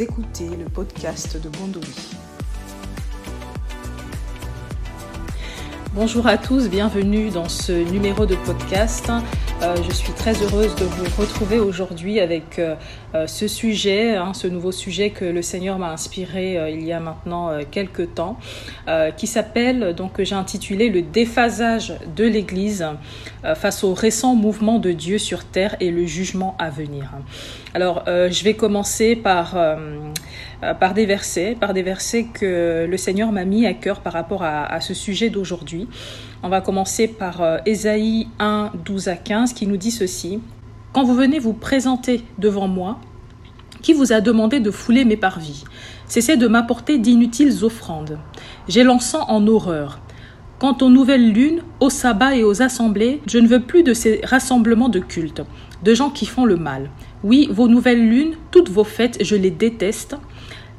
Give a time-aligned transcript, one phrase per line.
[0.00, 1.82] Écoutez le podcast de Bondoui.
[5.92, 9.10] Bonjour à tous, bienvenue dans ce numéro de podcast.
[9.60, 12.76] Euh, je suis très heureuse de vous retrouver aujourd'hui avec euh,
[13.16, 17.00] euh, ce sujet, hein, ce nouveau sujet que le Seigneur m'a inspiré il y a
[17.00, 18.38] maintenant quelques temps,
[19.16, 22.86] qui s'appelle, donc que j'ai intitulé Le déphasage de l'Église
[23.56, 27.10] face au récent mouvement de Dieu sur terre et le jugement à venir.
[27.74, 29.56] Alors, je vais commencer par
[30.80, 34.42] par des versets, par des versets que le Seigneur m'a mis à cœur par rapport
[34.42, 35.88] à, à ce sujet d'aujourd'hui.
[36.40, 40.38] On va commencer par euh, Ésaïe 1, 12 à 15 qui nous dit ceci.
[40.92, 43.00] Quand vous venez vous présenter devant moi,
[43.82, 45.64] qui vous a demandé de fouler mes parvis
[46.06, 48.18] Cessez de m'apporter d'inutiles offrandes.
[48.68, 49.98] J'ai l'encens en horreur.
[50.60, 54.20] Quant aux nouvelles lunes, au sabbat et aux assemblées, je ne veux plus de ces
[54.22, 55.42] rassemblements de culte,
[55.84, 56.90] de gens qui font le mal.
[57.24, 60.16] Oui, vos nouvelles lunes, toutes vos fêtes, je les déteste.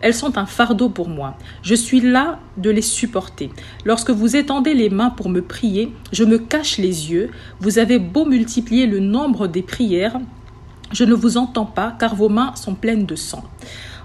[0.01, 1.37] Elles sont un fardeau pour moi.
[1.61, 3.51] Je suis là de les supporter.
[3.85, 7.31] Lorsque vous étendez les mains pour me prier, je me cache les yeux.
[7.59, 10.19] Vous avez beau multiplier le nombre des prières,
[10.91, 13.43] je ne vous entends pas car vos mains sont pleines de sang.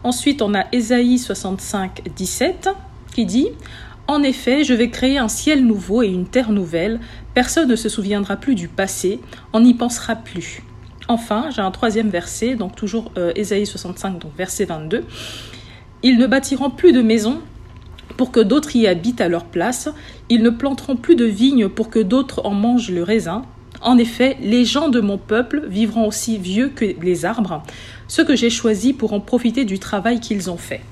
[0.03, 2.69] Ensuite, on a Ésaïe 65, 17
[3.15, 3.49] qui dit
[4.07, 7.01] En effet, je vais créer un ciel nouveau et une terre nouvelle.
[7.33, 9.21] Personne ne se souviendra plus du passé,
[9.53, 10.63] on n'y pensera plus.
[11.09, 15.05] Enfin, j'ai un troisième verset, donc toujours euh, Ésaïe 65, donc verset 22.
[16.05, 17.41] Ils ne bâtiront plus de maisons
[18.19, 19.89] pour que d'autres y habitent à leur place.
[20.29, 23.43] Ils ne planteront plus de vignes pour que d'autres en mangent le raisin.
[23.81, 27.63] En effet, les gens de mon peuple vivront aussi vieux que les arbres,
[28.07, 30.83] ceux que j'ai choisis pour en profiter du travail qu'ils ont fait.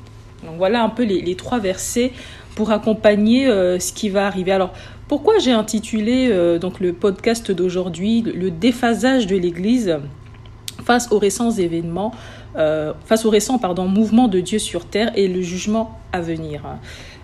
[0.45, 2.13] Donc voilà un peu les, trois versets
[2.55, 4.53] pour accompagner euh, ce qui va arriver.
[4.53, 4.73] Alors
[5.09, 9.99] pourquoi j'ai intitulé euh, donc le podcast d'aujourd'hui le déphasage de l'Église
[10.85, 12.13] face aux récents événements,
[12.57, 16.63] euh, face aux récents pardon, mouvements de Dieu sur terre et le jugement à venir.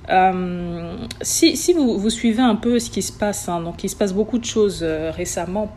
[0.08, 4.14] Euh, si, vous, suivez un peu ce qui se passe, hein, donc il se passe
[4.14, 5.70] beaucoup de choses euh, récemment,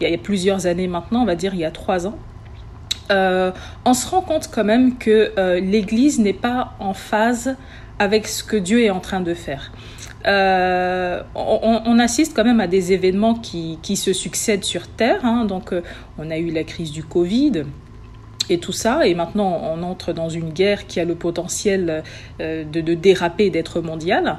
[0.00, 2.16] il, y a, plusieurs années maintenant, on va dire il y a trois ans,
[3.10, 7.56] on se rend compte quand même que l'Église n'est pas en phase
[7.98, 9.70] avec ce que Dieu est en train de faire.
[10.24, 15.26] On, assiste quand même à des événements qui, se succèdent sur Terre.
[15.26, 15.44] Hein.
[15.44, 15.74] donc,
[16.16, 17.64] on a eu la crise du Covid
[18.50, 22.02] et tout ça, et maintenant on entre dans une guerre qui a le potentiel
[22.40, 24.38] euh, de, déraper, d'être mondiale.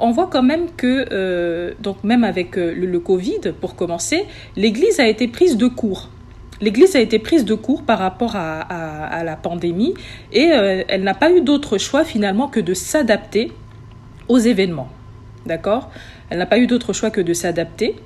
[0.00, 4.24] on voit quand même que, donc même avec le, Covid, pour commencer,
[4.56, 6.10] l'Église a été prise de court.
[6.60, 9.94] L'Église a été prise de court par rapport à la pandémie
[10.32, 10.44] et
[10.88, 13.52] elle n'a pas eu d'autre choix finalement que de s'adapter
[14.28, 14.88] aux événements.
[15.46, 15.90] D'accord?
[16.30, 17.96] Elle n'a pas eu d'autre choix que de s'adapter.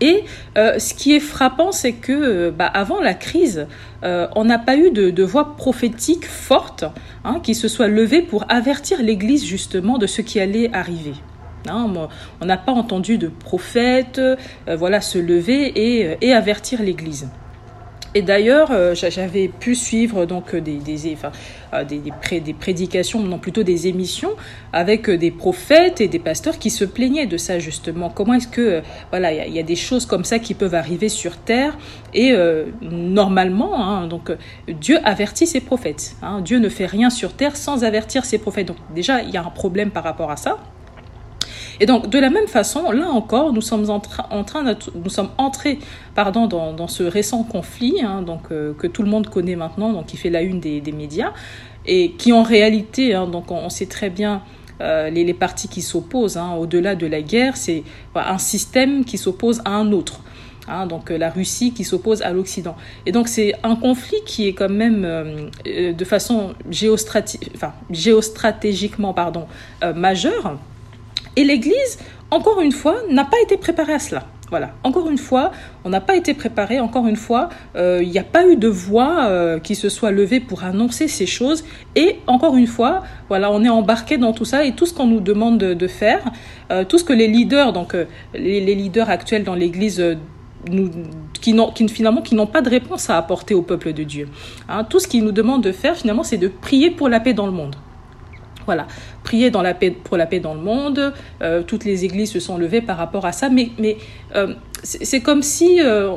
[0.00, 0.24] Et
[0.58, 3.66] euh, ce qui est frappant, c'est que euh, bah, avant la crise,
[4.04, 6.84] euh, on n'a pas eu de, voix prophétique forte
[7.24, 11.14] hein, qui se soit levée pour avertir l'Église justement de ce qui allait arriver.
[11.68, 14.20] On n'a pas entendu de prophète
[14.68, 15.72] voilà, se lever
[16.20, 17.28] et avertir l'Église.
[18.16, 21.32] Et d'ailleurs, euh, j'avais pu suivre donc des, des, enfin,
[21.74, 22.00] euh, des,
[22.40, 24.30] des, prédications, non plutôt des émissions
[24.72, 28.08] avec euh, des prophètes et des pasteurs qui se plaignaient de ça justement.
[28.08, 31.36] Comment est-ce que voilà, il y, a des choses comme ça qui peuvent arriver sur
[31.36, 31.76] terre
[32.14, 32.34] et
[32.80, 34.32] normalement, hein, donc
[34.66, 36.16] Dieu avertit ses prophètes.
[36.22, 36.40] Hein.
[36.40, 38.68] Dieu ne fait rien sur terre sans avertir ses prophètes.
[38.68, 40.56] Donc déjà, il y a un problème par rapport à ça.
[41.80, 44.64] Et donc, de la même façon, là encore, nous sommes en, train
[44.94, 45.78] nous sommes entrés
[46.14, 50.06] pardon, dans, ce récent conflit hein, donc, euh, que tout le monde connaît maintenant, donc
[50.06, 51.32] qui fait la une des, médias,
[51.84, 54.42] et qui en réalité, hein, donc on, sait très bien
[54.80, 57.82] euh, les, partis qui s'opposent, hein, au-delà de la guerre, c'est
[58.14, 60.20] un système qui s'oppose à un autre.
[60.88, 62.76] donc euh, la Russie qui s'oppose à l'Occident.
[63.04, 69.46] Et donc c'est un conflit qui est quand même de façon géostratégiquement pardon,
[69.94, 70.56] majeure
[71.36, 71.98] et l'Église,
[72.30, 74.24] encore une fois, n'a pas été préparée à cela.
[74.48, 75.50] Voilà, encore une fois,
[75.84, 78.68] on n'a pas été préparé, encore une fois, euh, il n'y a pas eu de
[78.68, 81.64] voix euh, qui se soit levée pour annoncer ces choses.
[81.96, 85.06] Et encore une fois, voilà, on est embarqué dans tout ça et tout ce qu'on
[85.06, 86.22] nous demande de, faire,
[86.70, 87.96] euh, tout ce que les leaders, donc
[88.34, 90.16] les, leaders actuels dans l'Église,
[91.40, 94.28] qui n'ont pas de réponse à apporter au peuple de Dieu.
[94.68, 97.34] Hein, tout ce qu'ils nous demandent de faire finalement, c'est de prier pour la paix
[97.34, 97.74] dans le monde.
[98.66, 98.88] Voilà,
[99.74, 101.12] paix, pour la paix dans le monde.
[101.42, 103.70] Euh, toutes les églises se sont levées par rapport à ça, mais,
[104.34, 106.10] euh, c'est comme si euh,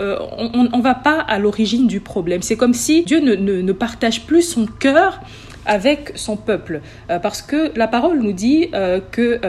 [0.00, 2.42] on ne va pas à l'origine du problème.
[2.42, 5.20] C'est comme si Dieu ne, partage plus son cœur
[5.66, 6.80] avec son peuple,
[7.22, 8.70] parce que la parole nous dit
[9.12, 9.40] que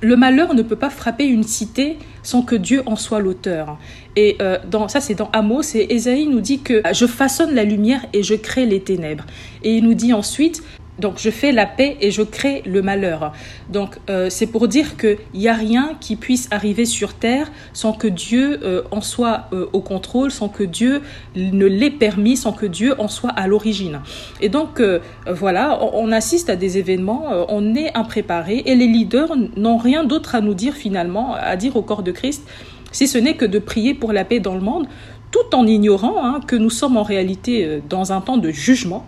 [0.00, 3.78] le malheur ne peut pas frapper une cité sans que Dieu en soit l'auteur.
[4.14, 4.36] Et
[4.88, 8.34] ça, c'est dans Amos, et Ésaïe nous dit que je façonne la lumière et je
[8.34, 9.24] crée les ténèbres.
[9.62, 10.62] Et il nous dit ensuite,
[10.98, 13.32] donc je fais la paix et je crée le malheur.
[13.70, 17.92] Donc euh, c'est pour dire qu'il n'y a rien qui puisse arriver sur terre sans
[17.92, 21.00] que Dieu euh, en soit euh, au contrôle, sans que Dieu
[21.34, 24.00] ne l'ait permis, sans que Dieu en soit à l'origine.
[24.40, 24.82] Et donc
[25.26, 30.34] voilà, on, assiste à des événements, on est impréparé et les leaders n'ont rien d'autre
[30.34, 32.46] à nous dire finalement, à dire au corps de Christ,
[32.90, 34.86] si ce n'est que de prier pour la paix dans le monde,
[35.30, 39.06] tout en ignorant hein, que nous sommes en réalité dans un temps de jugement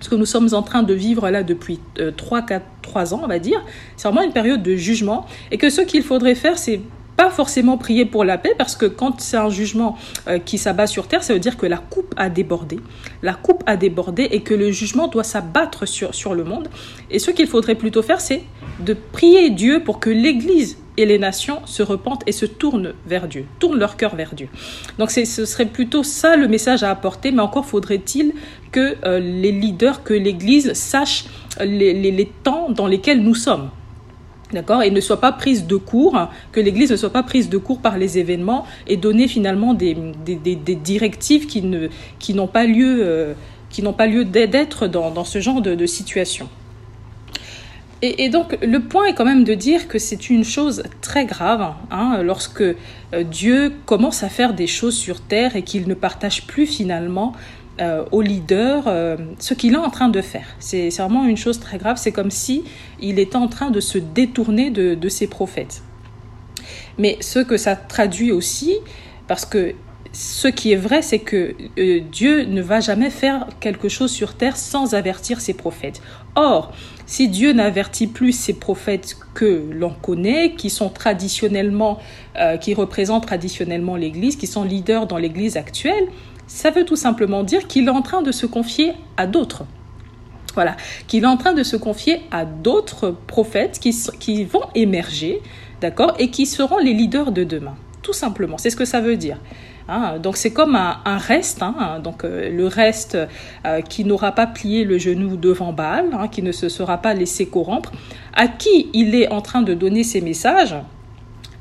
[0.00, 1.80] ce que nous sommes en train de vivre là depuis
[2.16, 3.64] 3, 4, 3 ans, on va dire,
[3.96, 6.80] c'est vraiment une période de jugement, et que ce qu'il faudrait faire, c'est
[7.18, 9.98] pas forcément prier pour la paix, parce que quand c'est un jugement
[10.28, 12.78] euh, qui s'abat sur terre, ça veut dire que la coupe a débordé.
[13.22, 16.68] La coupe a débordé et que le jugement doit s'abattre sur, sur le monde.
[17.10, 18.44] Et ce qu'il faudrait plutôt faire, c'est
[18.78, 23.28] de prier Dieu pour que l'Église et les nations se repentent et se tournent vers
[23.28, 24.48] Dieu, tournent leur cœur vers Dieu.
[24.98, 28.32] Donc ce serait plutôt ça le message à apporter, mais encore faudrait-il
[28.72, 31.26] que euh, les leaders, que l'Église sache
[31.60, 33.70] les, les, temps dans lesquels nous sommes.
[34.52, 34.82] D'accord?
[34.82, 37.78] Et ne soit pas prise de court, que l'Église ne soit pas prise de court
[37.78, 39.94] par les événements et donner finalement des,
[40.82, 43.34] directives qui n'ont pas lieu, euh,
[44.06, 46.48] lieu d'être dans, ce genre de situation.
[48.00, 51.74] Et, donc le point est quand même de dire que c'est une chose très grave
[51.90, 52.74] hein, lorsque euh,
[53.24, 57.32] Dieu commence à faire des choses sur terre et qu'il ne partage plus finalement
[57.80, 60.46] euh, aux leaders euh, ce qu'il est en train de faire.
[60.60, 61.96] C'est vraiment une chose très grave.
[61.96, 62.64] C'est comme si
[63.00, 65.82] il était en train de se détourner de, de ses prophètes.
[66.98, 68.74] Mais ce que ça traduit aussi,
[69.26, 69.74] parce que
[70.12, 74.34] ce qui est vrai, c'est que euh, Dieu ne va jamais faire quelque chose sur
[74.34, 76.02] terre sans avertir ses prophètes.
[76.34, 76.72] Or,
[77.08, 81.98] si Dieu n'avertit plus ses prophètes que l'on connaît, qui sont traditionnellement,
[82.38, 86.06] euh, qui représentent traditionnellement l'Église, qui sont leaders dans l'Église actuelle,
[86.46, 89.64] ça veut tout simplement dire qu'il est en train de se confier à d'autres.
[90.52, 90.76] Voilà,
[91.06, 95.40] qu'il est en train de se confier à d'autres prophètes qui, qui vont émerger,
[95.80, 97.76] d'accord, et qui seront les leaders de demain.
[98.02, 99.38] Tout simplement, c'est ce que ça veut dire.
[99.88, 100.18] Hein.
[100.18, 101.98] donc c'est comme un, reste, hein.
[102.04, 103.16] donc euh, le reste
[103.66, 107.14] euh, qui n'aura pas plié le genou devant Baal, hein, qui ne se sera pas
[107.14, 107.92] laissé corrompre,
[108.34, 110.76] à qui il est en train de donner ses messages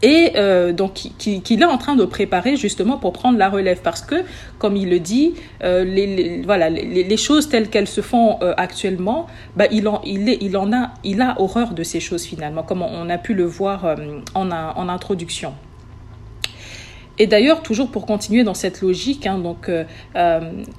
[0.03, 4.01] et euh, donc qu'il est en train de préparer justement pour prendre la relève parce
[4.01, 4.15] que
[4.59, 5.33] comme il le dit
[5.63, 9.25] les, voilà les, choses telles qu'elles se font actuellement
[9.55, 13.33] bah, il en a il a horreur de ces choses finalement comme on a pu
[13.33, 13.95] le voir
[14.35, 15.55] en introduction
[17.19, 19.83] et d'ailleurs, toujours pour continuer dans cette logique, hein, euh,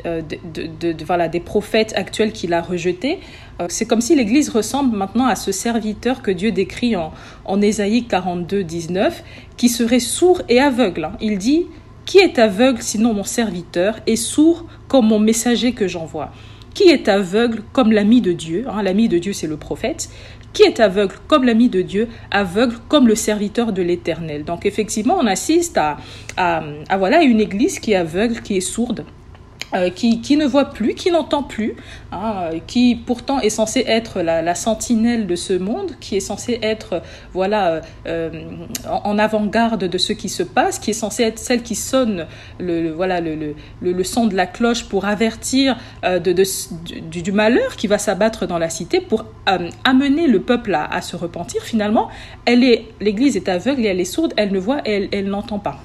[0.06, 3.18] euh, des prophètes actuels qu'il a rejetés,
[3.60, 7.12] euh, c'est comme si l'Église ressemble maintenant à ce serviteur que Dieu décrit en,
[7.44, 9.24] en Ésaïe 42, 19,
[9.56, 11.06] qui serait sourd et aveugle.
[11.06, 11.12] Hein.
[11.20, 11.66] Il dit,
[12.04, 16.30] qui est aveugle sinon mon serviteur, et sourd comme mon messager que j'envoie?
[16.72, 20.08] Qui est aveugle comme l'ami de Dieu, hein, l'ami de Dieu c'est le prophète,
[20.52, 24.44] qui est aveugle comme l'ami de Dieu, aveugle comme le serviteur de l'Éternel.
[24.44, 25.98] Donc effectivement, on assiste à,
[26.98, 29.04] voilà une église qui est aveugle, qui est sourde,
[29.74, 31.74] euh, qui, ne voit plus, qui n'entend plus,
[32.10, 37.02] hein, qui pourtant est censé être la, sentinelle de ce monde, qui est censé être
[37.34, 38.30] voilà euh,
[38.88, 42.26] en, avant-garde de ce qui se passe, qui est censé être celle qui sonne
[42.58, 47.98] le, voilà le, le, son de la cloche pour avertir euh, du, malheur qui va
[47.98, 51.62] s'abattre dans la cité, pour euh, amener le peuple à, se repentir.
[51.62, 52.08] Finalement,
[52.46, 55.58] elle est l'Église est aveugle et elle est sourde, elle ne voit elle, elle n'entend
[55.58, 55.78] pas.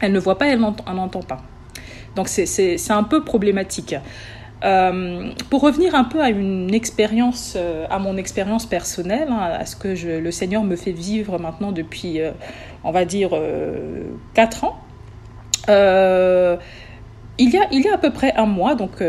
[0.00, 1.42] Elle ne voit pas, elle n'entend pas.
[2.16, 3.96] Donc c'est un peu problématique.
[4.64, 9.66] Euh, pour revenir un peu à une expérience, euh, à mon expérience personnelle, hein, à
[9.66, 12.30] ce que je, le Seigneur me fait vivre maintenant depuis, euh,
[12.82, 14.80] on va dire, euh, 4 ans,
[15.68, 19.02] il, y a, il y a à peu près un mois, donc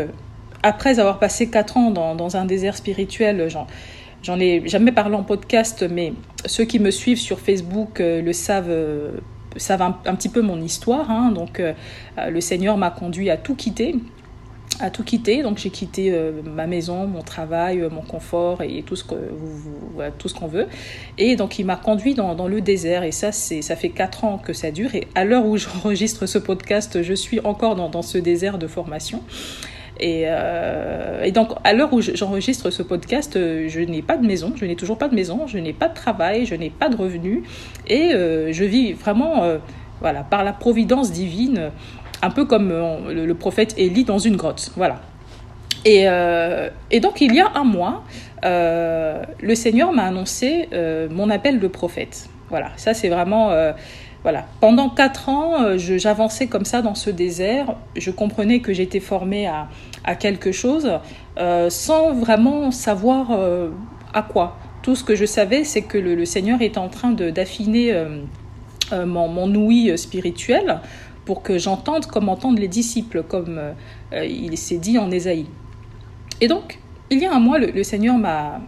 [0.62, 3.48] après avoir passé 4 ans dans, dans un désert spirituel,
[4.22, 6.12] j'en ai jamais parlé en podcast, mais
[6.44, 8.74] ceux qui me suivent sur Facebook le savent
[9.58, 11.10] ça va un, petit peu mon histoire.
[11.10, 11.72] Hein, donc, euh,
[12.28, 13.96] le Seigneur m'a conduit à tout quitter
[14.80, 15.42] à tout quitter.
[15.42, 19.14] Donc j'ai quitté euh, ma maison, mon travail, euh, mon confort et tout ce que
[20.18, 20.66] tout ce qu'on veut.
[21.18, 23.02] Et donc il m'a conduit dans, le désert.
[23.02, 24.94] Et ça, c'est ça fait quatre ans que ça dure.
[24.94, 29.22] Et à l'heure où j'enregistre ce podcast, je suis encore dans ce désert de formation.
[29.98, 34.26] Et, euh, et, donc, à l'heure où j'enregistre ce podcast, euh, je n'ai pas de
[34.26, 36.88] maison, je n'ai toujours pas de maison, je n'ai pas de travail, je n'ai pas
[36.88, 37.42] de revenus,
[37.86, 39.44] et euh, je vis vraiment,
[40.00, 41.70] voilà, par la providence divine,
[42.22, 45.00] un peu comme le, le, prophète Élie dans une grotte, voilà.
[45.84, 46.06] Et,
[46.90, 48.04] et, donc, il y a un mois,
[48.42, 50.68] le Seigneur m'a annoncé
[51.10, 52.28] mon appel de prophète.
[52.48, 53.50] Voilà, ça c'est vraiment
[54.26, 54.44] voilà.
[54.58, 57.76] Pendant quatre ans, euh, j'avançais comme ça dans ce désert.
[57.94, 60.90] Je comprenais que j'étais formée à, quelque chose
[61.38, 63.70] euh, sans vraiment savoir euh,
[64.12, 64.56] à quoi.
[64.82, 67.94] Tout ce que je savais, c'est que le, Seigneur est en train d'affiner
[68.92, 70.80] mon, mon, ouïe spirituelle
[71.24, 73.60] pour que j'entende comme entendent les disciples, comme
[74.12, 75.46] il s'est dit en Ésaïe.
[76.40, 76.80] Et donc,
[77.10, 78.60] il y a un mois, le Seigneur m'a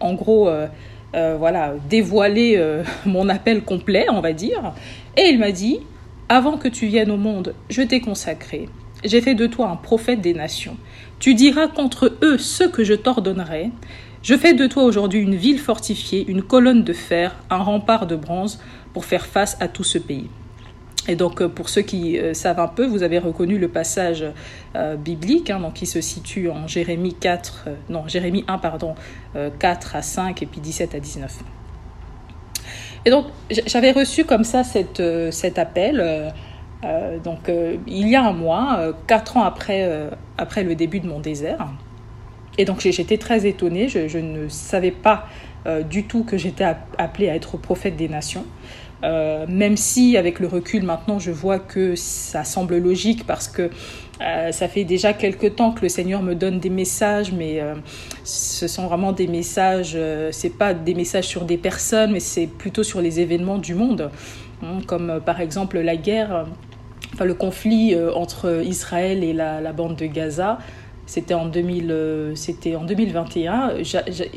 [0.00, 0.48] en gros
[1.14, 4.72] euh, voilà, dévoiler euh, mon appel complet, on va dire.
[5.16, 5.80] Et il m'a dit,
[6.28, 8.68] avant que tu viennes au monde, je t'ai consacré.
[9.04, 10.76] J'ai fait de toi un prophète des nations.
[11.18, 13.70] Tu diras contre eux ce que je t'ordonnerai.
[14.22, 18.14] Je fais de toi aujourd'hui une ville fortifiée, une colonne de fer, un rempart de
[18.14, 18.60] bronze
[18.92, 20.28] pour faire face à tout ce pays.
[21.08, 24.24] Et donc, euh, pour ceux qui euh, savent un peu, vous avez reconnu le passage
[24.76, 28.94] euh, biblique, hein, donc qui se situe en Jérémie 4, non, Jérémie 1, pardon,
[29.58, 31.38] 4 à 5 et puis 17 à 19.
[33.04, 33.26] Et donc,
[33.66, 36.32] j'avais reçu comme ça cet appel,
[37.24, 37.50] donc
[37.86, 41.66] il y a un mois, quatre ans après, le début de mon désert.
[42.58, 45.26] Et donc, j'étais très étonnée, je, ne savais pas
[45.90, 46.66] du tout que j'étais
[46.96, 48.44] appelée à être prophète des nations.
[49.04, 53.68] Euh, même si avec le recul maintenant je vois que ça semble logique parce que
[54.20, 57.74] euh, ça fait déjà quelques temps que le Seigneur me donne des messages, mais euh,
[58.22, 59.98] ce sont vraiment des messages,
[60.30, 64.10] c'est pas des messages sur des personnes, mais c'est plutôt sur les événements du monde,
[64.62, 66.46] hein, comme par exemple la guerre,
[67.12, 70.58] enfin le conflit entre Israël et la, bande de Gaza.
[71.06, 73.72] C'était en, 2000, c'était en 2021.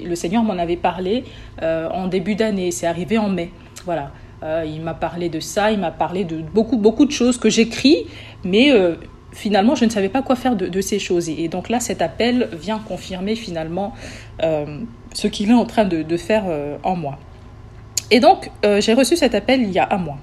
[0.04, 1.24] le Seigneur m'en avait parlé
[1.62, 2.72] en début d'année.
[2.72, 3.52] C'est arrivé en mai.
[3.86, 4.12] Voilà.
[4.44, 7.50] Euh, il m'a parlé de ça, il m'a parlé de beaucoup, beaucoup de choses que
[7.50, 8.06] j'écris,
[8.44, 8.96] mais euh,
[9.32, 11.30] finalement, je ne savais pas quoi faire de, ces choses.
[11.30, 13.94] Et, donc là, cet appel vient confirmer finalement
[14.44, 14.82] euh,
[15.14, 16.46] ce qu'il est en train de, faire
[16.84, 17.18] en moi.
[18.12, 20.18] Et donc, j'ai reçu cet appel il y a un mois.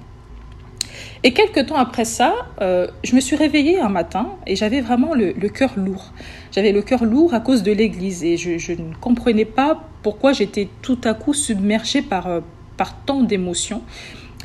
[1.25, 5.33] Et quelques temps après ça, je me suis réveillée un matin et j'avais vraiment le,
[5.49, 6.11] cœur lourd.
[6.51, 10.33] J'avais le cœur lourd à cause de l'Église et je, je, ne comprenais pas pourquoi
[10.33, 12.27] j'étais tout à coup submergée par,
[12.77, 13.81] par tant d'émotions.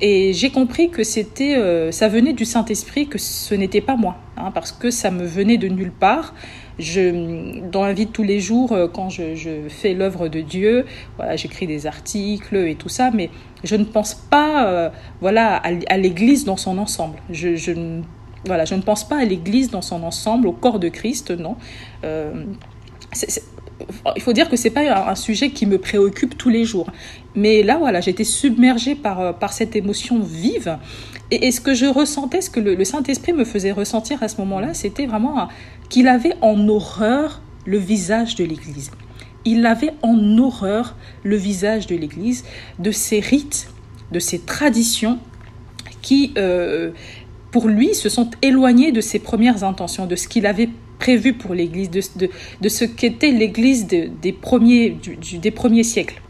[0.00, 4.16] Et j'ai compris que c'était, euh, ça venait du Saint-Esprit, que ce n'était pas moi,
[4.37, 6.35] hein, parce que ça me venait de nulle part.
[6.78, 9.35] Je, dans la vie de tous les jours, euh, quand je,
[9.68, 13.30] fais l'œuvre de Dieu, voilà, j'écris des articles et tout ça, mais
[13.64, 14.88] je ne pense pas, euh,
[15.20, 17.18] voilà, à, l'Église dans son ensemble.
[17.30, 18.00] Je,
[18.47, 21.56] voilà, je ne pense pas à l'Église dans son ensemble, au corps de Christ, non
[24.16, 26.90] il faut dire que c'est pas un, sujet qui me préoccupe tous les jours.
[27.35, 30.78] Mais là, voilà, j'étais submergée par, euh, par cette émotion vive.
[31.30, 34.75] Et, ce que je ressentais, ce que le, Saint-Esprit me faisait ressentir à ce moment-là,
[34.75, 35.49] c'était vraiment
[35.88, 38.90] qu'il avait en horreur le visage de l'Église.
[39.45, 42.45] Il avait en horreur le visage de l'Église,
[42.78, 43.68] de ses rites,
[44.12, 45.18] de ses traditions
[46.02, 46.90] qui, euh,
[47.50, 51.55] pour lui, se sont éloignés de ses premières intentions, de ce qu'il avait prévu pour
[51.55, 52.28] l'Église, de,
[52.61, 56.21] de, ce qu'était l'Église des, premiers, du, des premiers siècles.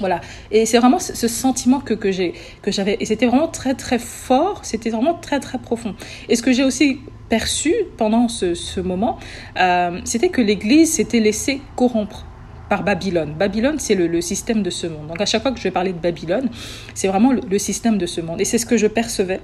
[0.00, 0.20] Voilà.
[0.50, 2.96] Et c'est vraiment ce, sentiment que, que j'avais.
[3.00, 4.60] Et c'était vraiment très, très fort.
[4.64, 5.94] C'était vraiment très, très profond.
[6.28, 9.18] Et ce que j'ai aussi perçu pendant ce, ce moment,
[9.58, 12.26] euh, c'était que l'Église s'était laissée corrompre
[12.68, 13.34] par Babylone.
[13.38, 15.08] Babylone, c'est le, système de ce monde.
[15.08, 16.48] Donc à chaque fois que je vais parler de Babylone,
[16.94, 18.40] c'est vraiment le, le, système de ce monde.
[18.40, 19.40] Et c'est ce que je percevais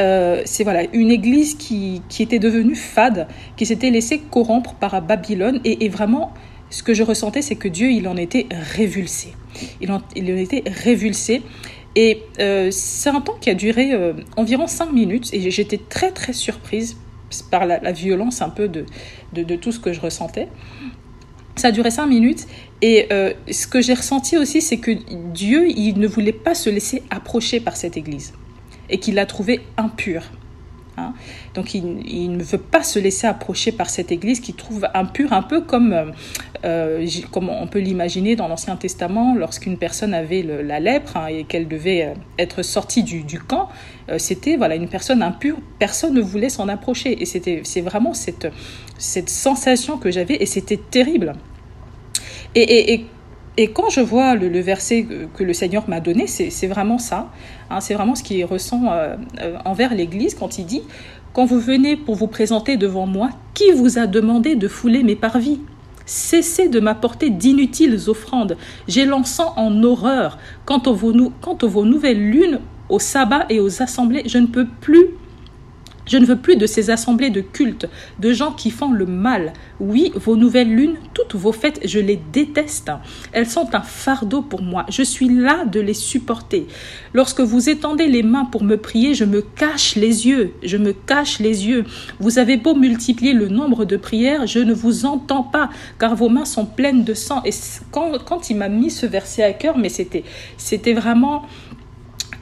[0.00, 5.60] euh, c'est voilà une église qui, était devenue fade, qui s'était laissée corrompre par Babylone.
[5.64, 6.32] Et, vraiment
[6.70, 9.34] ce que je ressentais c'est que Dieu il en était révulsé.
[9.80, 11.42] Il en, il en était révulsé.
[11.96, 15.28] Et euh, c'est un temps qui a duré euh, environ cinq minutes.
[15.32, 16.96] Et j'étais très très surprise
[17.50, 18.86] par la, violence un peu de,
[19.32, 20.48] de, tout ce que je ressentais.
[21.56, 22.46] Ça a duré cinq minutes.
[22.82, 23.08] Et
[23.50, 24.90] ce que j'ai ressenti aussi, c'est que
[25.32, 28.32] Dieu, il ne voulait pas se laisser approcher par cette église
[28.90, 30.22] et qu'il l'a trouvé impur.
[30.96, 31.14] Hein.
[31.54, 35.42] Donc il, ne veut pas se laisser approcher par cette église qu'il trouve impure, un
[35.42, 36.04] peu comme, euh,
[36.64, 41.44] euh, comme on peut l'imaginer dans l'Ancien Testament, lorsqu'une personne avait la lèpre hein, et
[41.44, 43.68] qu'elle devait euh, être sortie du, camp,
[44.18, 47.22] c'était voilà une personne impure, personne ne voulait s'en approcher.
[47.22, 48.48] Et c'était c'est vraiment cette,
[48.98, 51.34] cette sensation que j'avais et c'était terrible.
[52.54, 53.06] et, et et
[53.68, 57.30] quand je vois le, verset que, le Seigneur m'a donné, c'est vraiment ça.
[57.70, 60.82] Hein, c'est vraiment ce qu'il ressent euh, euh, envers l'Église quand il dit
[61.32, 65.16] Quand vous venez pour vous présenter devant moi, qui vous a demandé de fouler mes
[65.16, 65.60] parvis?
[66.06, 68.56] Cessez de m'apporter d'inutiles offrandes.
[68.88, 70.38] J'ai l'encens en horreur.
[70.64, 74.46] Quant aux, vos, quant aux vos nouvelles lunes, au sabbat et aux assemblées, je ne
[74.46, 75.06] peux plus
[76.10, 77.88] Je ne veux plus de ces assemblées de culte,
[78.18, 79.52] de gens qui font le mal.
[79.78, 82.90] Oui, vos nouvelles lunes, toutes vos fêtes, je les déteste.
[83.30, 84.84] Elles sont un fardeau pour moi.
[84.88, 86.66] Je suis là de les supporter.
[87.14, 90.52] Lorsque vous étendez les mains pour me prier, je me cache les yeux.
[90.64, 91.84] Je me cache les yeux.
[92.18, 96.28] Vous avez beau multiplier le nombre de prières, je ne vous entends pas, car vos
[96.28, 97.40] mains sont pleines de sang.
[97.44, 97.50] Et
[97.92, 100.24] quand, quand il m'a mis ce verset à cœur, mais c'était,
[100.56, 101.44] c'était vraiment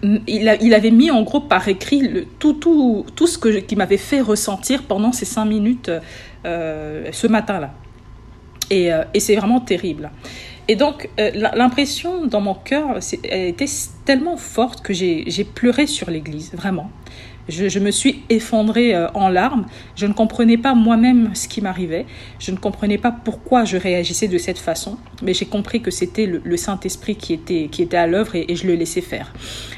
[0.02, 4.21] il, avait mis en gros par écrit tout, tout, tout ce que, qui m'avait fait
[4.21, 5.90] ressentir pendant ces cinq minutes
[6.45, 7.73] euh, ce matin-là.
[8.71, 10.11] Et, euh, et c'est vraiment terrible.
[10.69, 13.64] Et donc, euh, l'impression dans mon cœur était
[14.05, 16.90] tellement forte que j'ai pleuré sur l'église, vraiment.
[17.49, 19.67] Je, me suis effondrée euh, en larmes.
[19.97, 22.07] Je ne comprenais pas moi-même ce qui m'arrivait.
[22.38, 24.99] Je ne comprenais pas pourquoi je réagissais de cette façon.
[25.23, 28.57] Mais j'ai compris que c'était le, Saint-Esprit qui était, qui était à l'œuvre et, et,
[28.57, 29.33] je le laissais faire.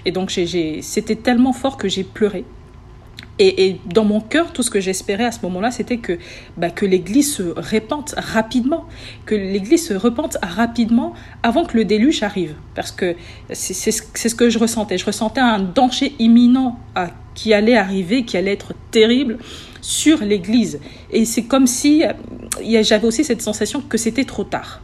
[0.04, 2.44] Et donc, c'était tellement fort que j'ai pleuré.
[3.42, 6.18] Et, dans mon cœur, tout ce que j'espérais à ce moment-là, c'était que,
[6.59, 8.85] bah, l'Église se répande rapidement,
[9.25, 12.54] que l'Église se repente rapidement avant que le déluge arrive.
[12.75, 13.16] Parce que
[13.52, 14.99] c'est ce que je ressentais.
[14.99, 16.78] Je ressentais un danger imminent
[17.35, 19.38] qui allait arriver, qui allait être terrible
[19.80, 20.78] sur l'Église.
[21.11, 22.02] Et c'est comme si
[22.82, 24.82] j'avais aussi cette sensation que c'était trop tard.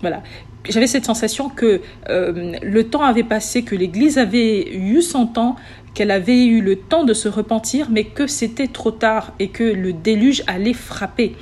[0.00, 0.22] Voilà.
[0.68, 5.56] J'avais cette sensation que euh, le temps avait passé, que l'Église avait eu son temps,
[5.94, 9.64] qu'elle avait eu le temps de se repentir, mais que c'était trop tard et que
[9.64, 11.34] le déluge allait frapper.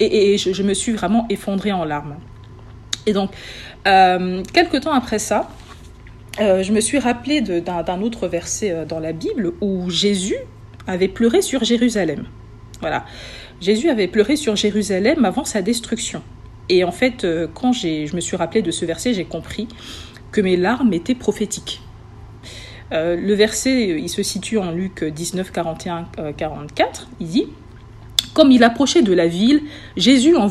[0.00, 2.16] Et, je, me suis vraiment effondrée en larmes.
[3.06, 3.30] Et donc,
[3.86, 5.50] euh, quelques temps après ça,
[6.40, 10.36] euh, je me suis rappelé d'un autre verset euh, dans la Bible où Jésus
[10.86, 12.24] avait pleuré sur Jérusalem.
[12.80, 13.04] Voilà.
[13.60, 16.22] Jésus avait pleuré sur Jérusalem avant sa destruction.
[16.72, 19.66] Et en fait, quand je me suis rappelé de ce verset, j'ai compris
[20.30, 21.82] que mes larmes étaient prophétiques.
[22.92, 27.08] Euh, le verset, il se situe en Luc 19, 41, 44.
[27.18, 27.46] Il dit
[28.34, 29.62] Comme il approchait de la ville,
[29.96, 30.48] Jésus, en,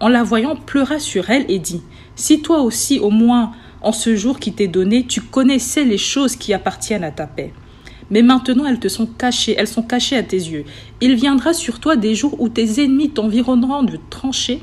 [0.00, 1.82] en la voyant, pleura sur elle et dit
[2.16, 6.36] Si toi aussi, au moins en ce jour qui t'est donné, tu connaissais les choses
[6.36, 7.52] qui appartiennent à ta paix.
[8.10, 10.64] Mais maintenant elles te sont cachées, elles sont cachées à tes yeux.
[11.00, 14.60] Il viendra sur toi des jours où tes ennemis t'environneront de tranchées,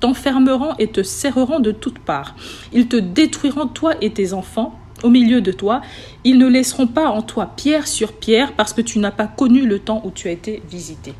[0.00, 2.34] t'enfermeront et te serreront de toutes parts.
[2.72, 5.82] Ils te détruiront toi et tes enfants au milieu de toi.
[6.24, 9.66] Ils ne laisseront pas en toi pierre sur pierre parce que tu n'as pas connu
[9.66, 11.14] le temps où tu as été visité.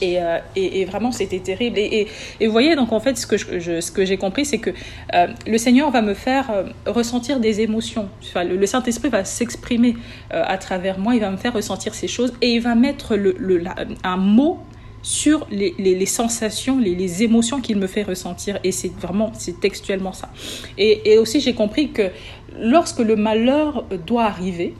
[0.00, 1.78] Et, euh, et, vraiment, c'était terrible.
[1.78, 2.06] Et,
[2.40, 4.70] et, vous voyez, donc en fait, ce que, je, ce que j'ai compris, c'est que
[5.14, 8.08] euh, le Seigneur va me faire euh, ressentir des émotions.
[8.22, 9.96] Enfin, le, Saint-Esprit va s'exprimer
[10.30, 13.34] à travers moi, il va me faire ressentir ces choses et il va mettre le,
[13.38, 13.62] le,
[14.04, 14.60] un mot
[15.02, 18.58] sur les, les, sensations, les, les émotions qu'il me fait ressentir.
[18.64, 20.30] Et c'est vraiment, c'est textuellement ça.
[20.76, 22.10] Et, et aussi, j'ai compris que
[22.58, 24.74] lorsque le malheur doit arriver,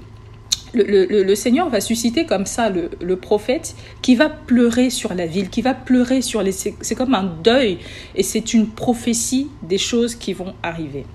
[0.75, 5.27] le, le, Seigneur va susciter comme ça le, le, prophète qui va pleurer sur la
[5.27, 6.53] ville, qui va pleurer sur les...
[6.53, 7.79] C'est comme un deuil
[8.15, 11.07] et c'est une prophétie des choses qui vont arriver.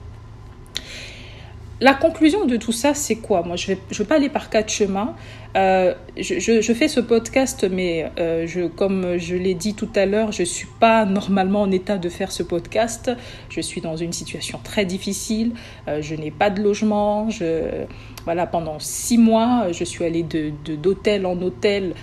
[1.84, 3.44] La conclusion de tout ça, c'est quoi?
[3.44, 5.16] Moi, je ne vais, pas aller par quatre chemins.
[5.58, 10.44] Euh, je, fais ce podcast, mais euh, comme je l'ai dit tout à l'heure, je
[10.44, 13.12] ne suis pas normalement en état de faire ce podcast.
[13.50, 15.52] Je suis dans une situation très difficile.
[15.90, 17.30] Euh, je n'ai pas de logement.
[17.30, 17.84] Je,
[18.24, 21.96] voilà, pendant six mois, je suis allée d'hôtel de, en hôtel.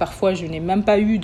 [0.00, 1.20] parfois, je n'ai même pas eu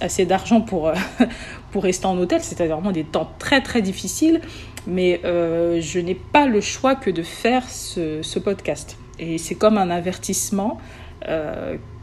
[0.00, 0.92] assez d'argent pour,
[1.72, 2.42] pour rester en hôtel.
[2.44, 4.40] C'était vraiment des temps très, très difficiles.
[4.86, 8.96] Mais je n'ai pas le choix que de faire ce, podcast.
[9.18, 10.78] Et c'est comme un avertissement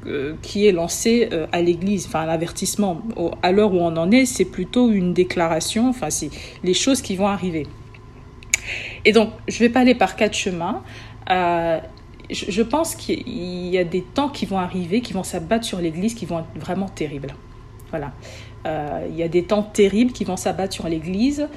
[0.06, 2.08] euh, qui est lancé euh, à l'Église.
[2.08, 3.02] Enfin, un avertissement.
[3.42, 5.88] à l'heure où on en est, c'est plutôt une déclaration.
[5.88, 6.30] Enfin, c'est
[6.64, 7.66] les choses qui vont arriver.
[9.06, 10.84] Et donc, je ne vais pas aller par quatre chemins.
[11.30, 11.80] Euh,
[12.30, 16.16] je, pense qu'il y a des temps qui vont arriver, qui vont s'abattre sur l'Église,
[16.16, 17.34] qui vont être vraiment terribles.
[17.92, 18.12] Voilà.
[18.66, 21.48] Euh, il y a des temps terribles qui vont s'abattre sur l'Église.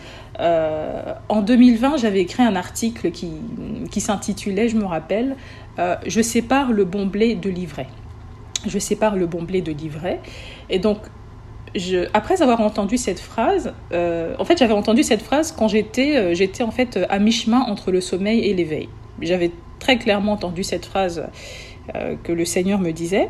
[0.40, 5.36] Euh, en 2020, j'avais écrit un article qui, s'intitulait, je me rappelle,
[5.78, 7.88] euh, Je sépare le bon blé de l'ivraie.
[8.66, 10.20] Je sépare le bon blé de l'ivraie.
[10.68, 10.98] Et donc,
[12.14, 16.70] après avoir entendu cette phrase, en fait, j'avais entendu cette phrase quand j'étais, j'étais en
[16.70, 18.88] fait à mi-chemin entre le sommeil et l'éveil.
[19.20, 21.26] J'avais très clairement entendu cette phrase
[22.24, 23.28] que le Seigneur me disait.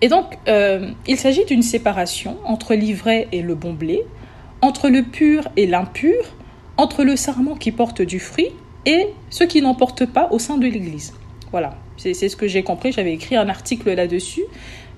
[0.00, 4.02] Et donc, euh, il s'agit d'une séparation entre l'ivraie et le bon blé,
[4.60, 6.24] entre le pur et l'impur,
[6.76, 8.50] entre le sarment qui porte du fruit
[8.86, 11.14] et ce qui n'en porte pas au sein de l'Église.
[11.50, 12.92] Voilà, c'est ce que j'ai compris.
[12.92, 14.44] J'avais écrit un article là-dessus.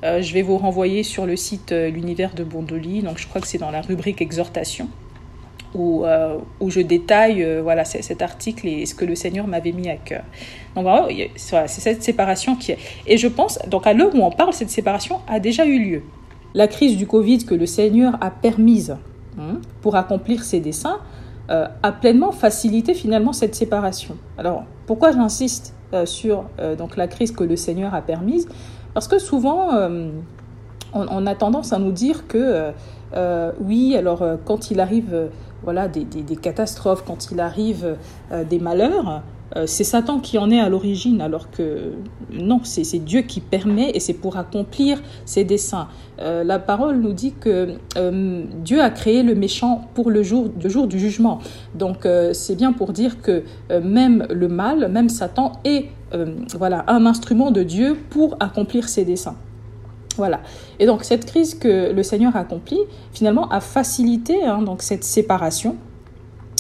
[0.03, 3.03] Euh, je vais vous renvoyer sur le site euh, L'univers de Bondoli.
[3.03, 4.89] Donc, je crois que c'est dans la rubrique exhortation.
[5.75, 6.05] Où,
[6.61, 10.23] où je détaille voilà, cet article et ce que le Seigneur m'avait mis à cœur.
[10.75, 12.79] Donc voilà, c'est cette séparation qui est.
[13.07, 16.03] Et je pense, donc à l'heure où on parle, cette séparation a déjà eu lieu.
[16.55, 18.97] La crise du Covid que le Seigneur a permise
[19.39, 20.99] hein, pour accomplir ses desseins
[21.49, 24.17] a pleinement facilité finalement cette séparation.
[24.39, 26.45] Alors pourquoi j'insiste sur
[26.79, 28.47] donc la crise que le Seigneur a permise?
[28.95, 29.71] Parce que souvent
[30.93, 32.71] on, a tendance à nous dire que euh,
[33.15, 35.29] euh, oui, alors euh, quand il arrive
[35.63, 37.97] voilà, des, catastrophes, quand il arrive
[38.49, 39.23] des malheurs,
[39.67, 41.93] c'est Satan qui en est à l'origine, alors que
[42.33, 45.89] non, c'est Dieu qui permet et c'est pour accomplir ses desseins.
[46.19, 47.75] la parole nous dit que
[48.65, 51.41] Dieu a créé le méchant pour le jour, le jour du jugement.
[51.75, 53.43] Donc c'est bien pour dire que
[53.83, 55.89] même le mal, même Satan est
[56.57, 59.37] voilà, un instrument de Dieu pour accomplir ses desseins.
[60.79, 62.81] Et donc cette crise que le Seigneur a accomplie,
[63.13, 65.77] finalement, a facilité hein, donc cette séparation,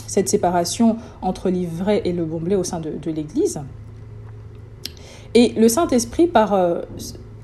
[0.06, 3.60] cette séparation entre l'ivraie et le bon blé au sein de, l'Église.
[5.34, 6.82] Et le Saint-Esprit, euh,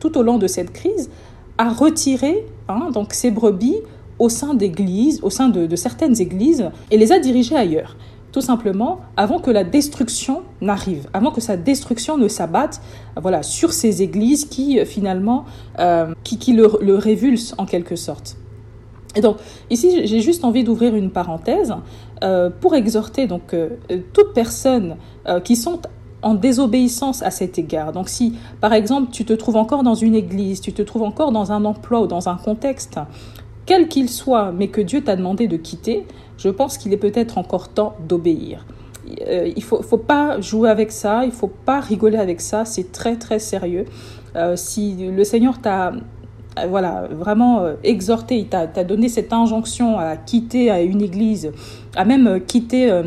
[0.00, 1.10] tout au long de cette crise,
[1.58, 3.76] a retiré hein, donc ces brebis
[4.18, 7.96] au sein d'églises, au sein de, de certaines églises, et les a dirigées ailleurs
[8.36, 12.82] tout simplement avant que la destruction n'arrive, avant que sa destruction ne s'abatte
[13.16, 15.46] voilà, sur ces églises qui euh, finalement
[15.78, 18.36] euh, qui, qui le, révulsent en quelque sorte.
[19.14, 19.38] Et donc
[19.70, 21.74] ici j'ai juste envie d'ouvrir une parenthèse
[22.22, 23.56] euh, pour exhorter donc
[24.12, 25.80] toutes personnes euh, qui sont
[26.20, 27.92] en désobéissance à cet égard.
[27.92, 31.32] Donc si par exemple tu te trouves encore dans une église, tu te trouves encore
[31.32, 32.98] dans un emploi ou dans un contexte
[33.66, 36.06] quel qu'il soit, mais que Dieu t'a demandé de quitter,
[36.38, 38.64] je pense qu'il est peut-être encore temps d'obéir.
[39.28, 42.64] Euh, il ne faut, pas jouer avec ça, il ne faut pas rigoler avec ça,
[42.64, 43.84] c'est très très sérieux.
[44.34, 50.16] Euh, si le Seigneur t'a euh, voilà, vraiment exhorté, il t'a donné cette injonction à
[50.16, 51.52] quitter une église,
[51.96, 53.02] à même quitter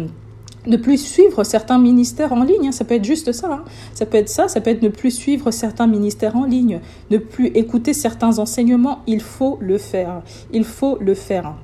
[0.70, 2.68] ne plus suivre certains ministères en ligne.
[2.68, 2.72] Hein.
[2.72, 3.50] Ça peut être juste ça.
[3.52, 3.64] Hein.
[3.94, 4.48] Ça peut être ça.
[4.48, 6.80] Ça peut être ne plus suivre certains ministères en ligne,
[7.10, 9.00] ne plus écouter certains enseignements.
[9.08, 10.22] Il faut le faire.
[10.54, 11.56] Il faut le faire.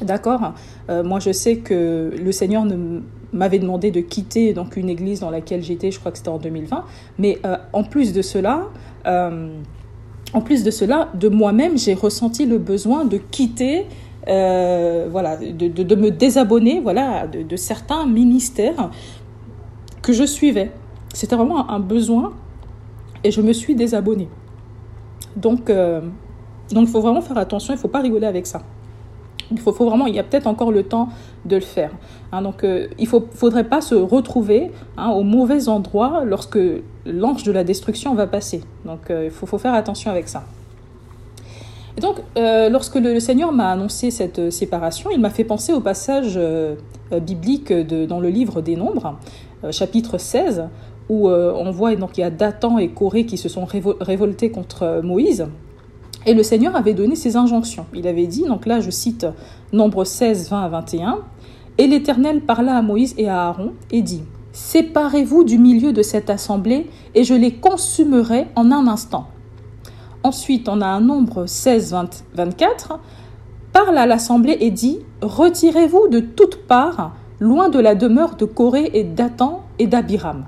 [0.00, 0.54] D'accord?
[0.88, 2.64] Euh, Moi, je sais que le Seigneur
[3.32, 5.90] m'avait demandé de quitter donc une église dans laquelle j'étais.
[5.90, 6.84] Je crois que c'était en 2020.
[7.18, 8.66] Mais euh, en plus de cela.
[9.06, 9.48] Euh,
[10.34, 13.86] en plus de cela, de moi-même, j'ai ressenti le besoin de quitter
[14.28, 18.90] voilà, de, de, me désabonner voilà, de, certains ministères
[20.02, 20.70] que je suivais.
[21.14, 22.32] C'était vraiment un besoin
[23.24, 24.28] et je me suis désabonnée.
[25.36, 26.00] Donc, euh,
[26.70, 28.62] donc il faut vraiment faire attention, il ne faut pas rigoler avec ça.
[29.50, 31.08] Il faut, faut vraiment, il y a peut-être encore le temps
[31.46, 31.90] de le faire.
[32.32, 32.42] Hein.
[32.42, 36.58] donc, euh, il ne faudrait pas se retrouver hein, au mauvais endroit lorsque
[37.06, 38.62] l'ange de la destruction va passer.
[38.84, 40.44] Donc, il faut, faut faire attention avec ça.
[41.98, 45.72] Et donc, euh, lorsque le, Seigneur m'a annoncé cette euh, séparation, il m'a fait penser
[45.72, 46.76] au passage euh,
[47.20, 49.18] biblique dans le livre des Nombres,
[49.72, 50.68] chapitre 16,
[51.08, 55.00] où on voit donc il y a Dathan et Corée qui se sont révoltés contre
[55.02, 55.48] Moïse.
[56.26, 57.86] Et le Seigneur avait donné ses injonctions.
[57.94, 59.26] Il avait dit, donc là je cite
[59.72, 61.18] Nombre 16, 20 à 21,
[61.78, 66.28] Et l'Éternel parla à Moïse et à Aaron et dit, Séparez-vous du milieu de cette
[66.28, 69.28] assemblée, et je les consumerai en un instant.
[70.24, 71.96] Ensuite, on a un nombre 16,
[72.34, 72.98] 24,
[73.72, 78.90] parle à l'assemblée et dit Retirez-vous de toutes parts, loin de la demeure de Corée
[78.94, 80.44] et d'Atan et d'Abiram.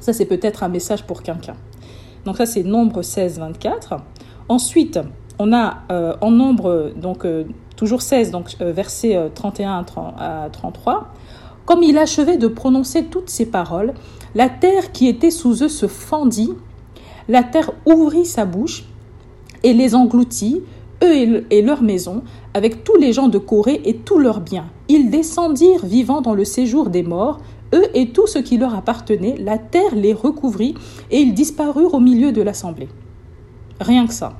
[0.00, 1.56] Ça, c'est peut-être un message pour quelqu'un.
[2.26, 3.96] Donc, ça, c'est nombre 16, 24.
[4.48, 5.00] Ensuite,
[5.38, 7.44] on a euh, en nombre, donc euh,
[7.76, 9.84] toujours 16, donc euh, versets 31
[10.18, 11.08] à 33.
[11.64, 13.94] Comme il achevait de prononcer toutes ces paroles,
[14.34, 16.52] la terre qui était sous eux se fendit
[17.28, 18.84] la terre ouvrit sa bouche
[19.62, 20.62] et les engloutit,
[21.02, 22.22] eux et leurs maisons,
[22.54, 24.66] avec tous les gens de Corée et tous leurs biens.
[24.88, 27.40] Ils descendirent vivant dans le séjour des morts,
[27.74, 30.74] eux et tout ce qui leur appartenait, la terre les recouvrit,
[31.10, 32.88] et ils disparurent au milieu de l'assemblée.
[33.80, 34.34] Rien que ça.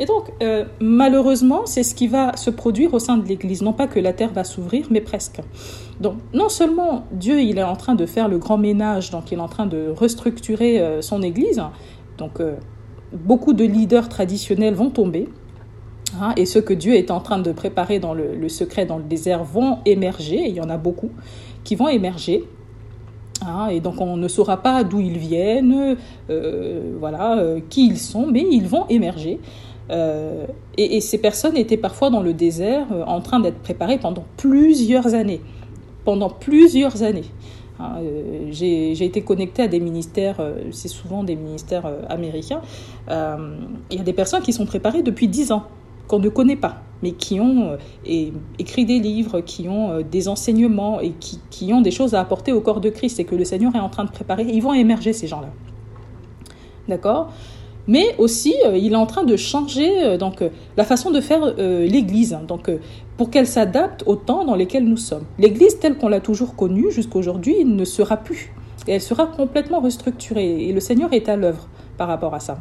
[0.00, 3.60] Et donc, euh, malheureusement, c'est ce qui va se produire au sein de l'Église.
[3.60, 5.42] Non pas que la terre va s'ouvrir, mais presque.
[6.00, 9.36] Donc, non seulement Dieu, il est en train de faire le grand ménage, donc il
[9.36, 11.62] est en train de restructurer euh, son Église.
[12.16, 12.54] Donc, euh,
[13.12, 15.28] beaucoup de leaders traditionnels vont tomber.
[16.18, 19.04] Hein, et ceux que Dieu est en train de préparer dans le, secret, dans le
[19.04, 20.46] désert, vont émerger.
[20.48, 21.10] il y en a beaucoup
[21.62, 22.44] qui vont émerger.
[23.46, 25.96] Hein, et donc on ne saura pas d'où ils viennent,
[26.98, 29.40] voilà, qui ils sont, mais ils vont émerger.
[29.90, 34.24] Euh, et, ces personnes étaient parfois dans le désert euh, en train d'être préparées pendant
[34.36, 35.40] plusieurs années.
[36.04, 37.24] Pendant plusieurs années.
[37.80, 40.36] Hein, euh, j'ai été connectée à des ministères,
[40.70, 42.60] c'est souvent des ministères américains.
[43.08, 45.64] Il y a des personnes qui sont préparées depuis 10 ans
[46.06, 47.76] qu'on ne connaît pas, mais qui ont
[48.58, 51.12] écrit des livres, qui ont des enseignements et
[51.50, 53.80] qui, ont des choses à apporter au corps de Christ et que le Seigneur est
[53.80, 55.50] en train de préparer, ils vont émerger ces gens-là.
[56.88, 57.30] D'accord?
[57.90, 61.20] Mais aussi euh, il est en train de changer euh, donc euh, la façon de
[61.20, 62.42] faire l'Église, hein.
[62.46, 62.70] donc
[63.16, 65.24] pour qu'elle s'adapte au temps dans lequel nous sommes.
[65.38, 68.54] L'Église telle qu'on l'a toujours connue jusqu'à aujourd'hui ne sera plus,
[68.86, 72.58] elle sera complètement restructurée et le Seigneur est à l'œuvre par rapport à ça.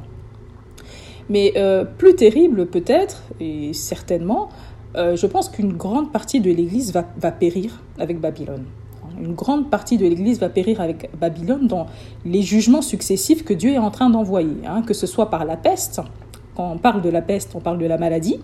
[1.29, 1.53] Mais
[1.99, 4.49] plus terrible peut-être et certainement,
[4.95, 8.65] je pense qu'une grande partie de l'Église va périr avec Babylone
[9.19, 11.87] une grande partie de l'Église va périr avec Babylone dans
[12.25, 15.57] les jugements successifs que Dieu est en train d'envoyer, hein, que ce soit par la
[15.57, 16.01] peste,
[16.55, 18.39] quand on parle de la peste, on parle de la maladie,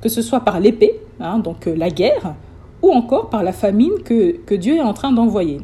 [0.00, 2.34] que ce soit par l'épée, hein, donc euh, la guerre,
[2.82, 5.60] ou encore par la famine que, Dieu est en train d'envoyer.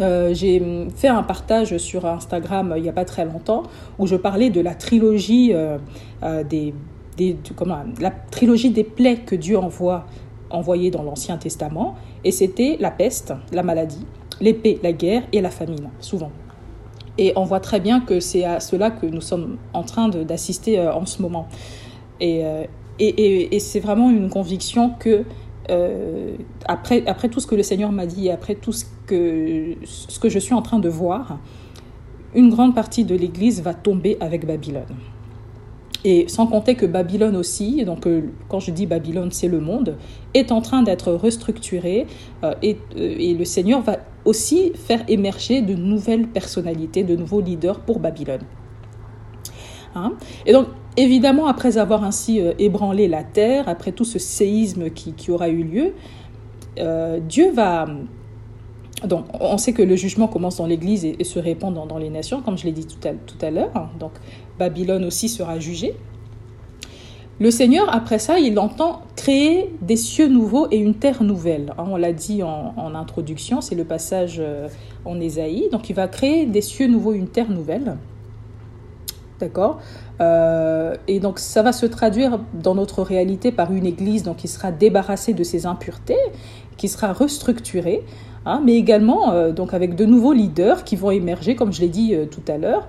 [0.00, 0.62] Euh, j'ai
[0.96, 3.64] fait un partage sur Instagram il n'y a pas très longtemps
[3.98, 5.76] où je parlais de la trilogie euh,
[6.44, 6.72] des,
[8.00, 10.06] la trilogie des plaies que Dieu envoie
[10.54, 14.06] envoyé dans l'Ancien Testament, et c'était la peste, la maladie,
[14.40, 16.30] l'épée, la guerre et la famine, souvent.
[17.18, 20.78] Et on voit très bien que c'est à cela que nous sommes en train d'assister
[20.78, 21.46] euh, en ce moment.
[22.22, 22.64] Euh,
[22.98, 25.24] et, et, et, c'est vraiment une conviction que,
[25.70, 26.36] euh,
[26.66, 30.62] après, tout ce que le Seigneur m'a dit, après tout ce que je suis en
[30.62, 31.38] train de voir,
[32.34, 34.84] une grande partie de l'Église va tomber avec Babylone.
[36.04, 39.96] Et sans compter que Babylone aussi, donc euh, quand je dis Babylone, c'est le monde,
[40.34, 42.06] est en train d'être restructuré
[42.42, 47.40] euh, et, euh, et, le Seigneur va aussi faire émerger de nouvelles personnalités, de nouveaux
[47.40, 48.42] leaders pour Babylone.
[49.94, 55.12] Hein et donc, évidemment, après avoir ainsi ébranlé la terre, après tout ce séisme qui,
[55.12, 55.92] qui aura eu lieu,
[57.28, 57.86] Dieu va
[59.04, 62.40] donc, on sait que le jugement commence dans l'Église et, se répand dans, les nations,
[62.40, 63.90] comme je l'ai dit tout à, tout à l'heure.
[63.98, 64.12] Donc,
[64.58, 65.94] Babylone aussi sera jugée.
[67.40, 71.74] Le Seigneur, après ça, il entend créer des cieux nouveaux et une terre nouvelle.
[71.76, 74.68] Hein, on l'a dit en, introduction, c'est le passage euh,
[75.04, 75.68] en Ésaïe.
[75.72, 77.96] Donc, il va créer des cieux nouveaux une terre nouvelle.
[79.40, 79.80] D'accord?
[80.20, 84.46] Euh, Et donc, ça va se traduire dans notre réalité par une église donc, qui
[84.46, 86.14] sera débarrassée de ses impuretés,
[86.76, 88.04] qui sera restructurée,
[88.46, 91.88] hein, mais également euh, donc avec de nouveaux leaders qui vont émerger, comme je l'ai
[91.88, 92.86] dit euh, tout à l'heure,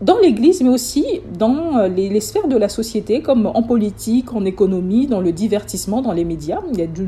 [0.00, 1.04] dans l'Église, mais aussi
[1.36, 6.12] dans les, sphères de la société, comme en politique, en économie, dans le divertissement, dans
[6.12, 6.60] les médias.
[6.72, 7.04] Il y a de,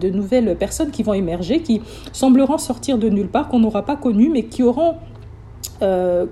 [0.00, 1.82] de nouvelles personnes qui vont émerger, qui
[2.14, 4.94] sembleront sortir de nulle part, qu'on n'aura pas connues, mais qui auront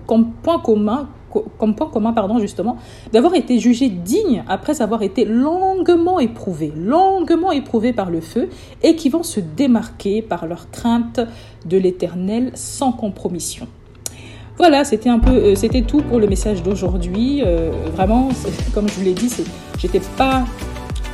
[0.06, 1.10] comme point commun
[1.58, 2.76] comme point commun, pardon, justement,
[3.12, 8.48] d'avoir été jugé digne après avoir été longuement éprouvé, longuement éprouvé par le feu,
[8.82, 11.20] et qui vont se démarquer par leur crainte
[11.66, 13.66] de l'éternel sans compromission.
[14.58, 17.42] Voilà, c'était un peu, euh, c'était tout pour le message d'aujourd'hui.
[17.44, 18.28] Euh, vraiment,
[18.74, 19.32] comme je vous l'ai dit,
[19.78, 20.44] j'étais pas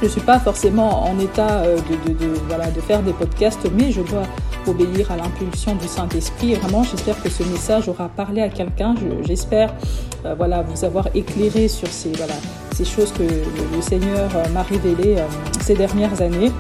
[0.00, 3.92] je ne suis pas forcément en état euh, de, voilà, de faire des podcasts, mais
[3.92, 4.24] je dois
[4.66, 6.54] obéir à l'impulsion du Saint-Esprit.
[6.54, 8.94] Vraiment, j'espère que ce message aura parlé à quelqu'un.
[9.22, 9.74] J'espère
[10.24, 12.34] euh, voilà, vous avoir éclairé sur ces, voilà,
[12.74, 15.16] ces choses que le, Seigneur euh, m'a révélées
[15.60, 16.50] ces dernières années.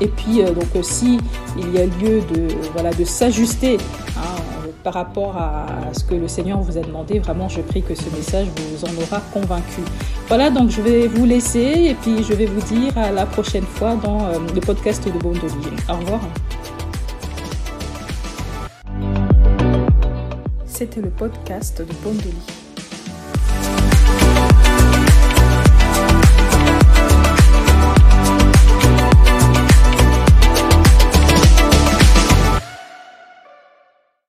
[0.00, 1.18] Et puis, donc, si
[1.56, 3.78] il y a lieu de, voilà, de s'ajuster
[4.16, 4.44] hein,
[4.84, 7.18] par rapport à ce que le Seigneur vous a demandé.
[7.18, 9.80] Vraiment, je prie que ce message vous en aura convaincu.
[10.28, 13.64] Voilà, donc je vais vous laisser et puis je vais vous dire à la prochaine
[13.64, 15.48] fois dans euh, le podcast de Bondoli.
[15.88, 16.20] Au revoir.
[20.76, 22.53] C'était le podcast de Bondoli.